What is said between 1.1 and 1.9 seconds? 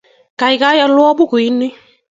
pukuit nin.